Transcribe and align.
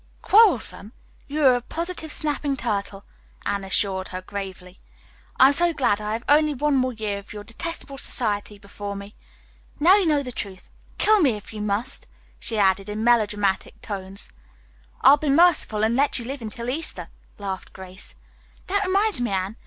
"Quarrelsome? 0.23 0.93
You 1.27 1.45
are 1.45 1.53
a 1.55 1.61
positive 1.61 2.11
snapping 2.11 2.57
turtle," 2.57 3.05
Anne 3.45 3.63
assured 3.63 4.07
her 4.07 4.23
gravely. 4.23 4.79
"I 5.39 5.49
am 5.49 5.53
so 5.53 5.73
glad 5.73 6.01
I 6.01 6.13
have 6.13 6.23
only 6.27 6.55
one 6.55 6.75
more 6.75 6.93
year 6.93 7.19
of 7.19 7.31
your 7.31 7.43
detestable 7.43 7.99
society 7.99 8.57
before 8.57 8.95
me. 8.95 9.13
Now 9.79 9.97
you 9.97 10.07
know 10.07 10.23
the 10.23 10.31
truth. 10.31 10.71
Kill 10.97 11.21
me 11.21 11.33
if 11.37 11.53
you 11.53 11.61
must," 11.61 12.07
she 12.39 12.57
added 12.57 12.89
in 12.89 13.03
melodramatic 13.03 13.79
tones. 13.83 14.29
"I'll 15.01 15.17
be 15.17 15.29
merciful 15.29 15.83
and 15.83 15.95
let 15.95 16.17
you 16.17 16.25
live 16.25 16.41
until 16.41 16.65
after 16.65 16.71
Easter," 16.71 17.07
laughed 17.37 17.71
Grace. 17.71 18.15
"That 18.65 18.83
reminds 18.87 19.21
me, 19.21 19.29
Anne. 19.29 19.55